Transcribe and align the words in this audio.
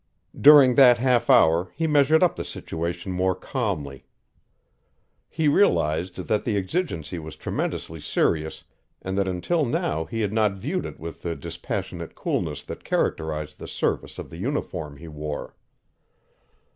During 0.35 0.73
that 0.73 0.97
half 0.97 1.29
hour 1.29 1.71
he 1.75 1.85
measured 1.85 2.23
up 2.23 2.35
the 2.35 2.43
situation 2.43 3.11
more 3.11 3.35
calmly. 3.35 4.07
He 5.29 5.47
realized 5.47 6.25
that 6.27 6.43
the 6.43 6.57
exigency 6.57 7.19
was 7.19 7.35
tremendously 7.35 7.99
serious, 7.99 8.63
and 9.03 9.15
that 9.15 9.27
until 9.27 9.63
now 9.63 10.05
he 10.05 10.21
had 10.21 10.33
not 10.33 10.53
viewed 10.53 10.87
it 10.87 10.99
with 10.99 11.21
the 11.21 11.35
dispassionate 11.35 12.15
coolness 12.15 12.63
that 12.63 12.83
characterized 12.83 13.59
the 13.59 13.67
service 13.67 14.17
of 14.17 14.31
the 14.31 14.37
uniform 14.39 14.97
he 14.97 15.07
wore. 15.07 15.55